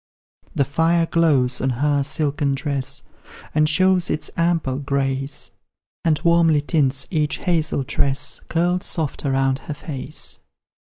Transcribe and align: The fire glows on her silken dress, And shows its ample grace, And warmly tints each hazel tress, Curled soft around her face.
The 0.55 0.65
fire 0.65 1.05
glows 1.05 1.61
on 1.61 1.69
her 1.69 2.01
silken 2.01 2.55
dress, 2.55 3.03
And 3.53 3.69
shows 3.69 4.09
its 4.09 4.31
ample 4.35 4.79
grace, 4.79 5.51
And 6.03 6.19
warmly 6.23 6.61
tints 6.61 7.05
each 7.11 7.37
hazel 7.37 7.83
tress, 7.83 8.39
Curled 8.39 8.81
soft 8.81 9.25
around 9.27 9.59
her 9.59 9.75
face. 9.75 10.39